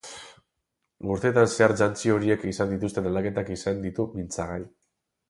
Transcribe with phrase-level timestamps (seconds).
[1.15, 4.59] Urteetan zehar jantzi horiek izan dituzten aldaketak izan ditu mintzagai.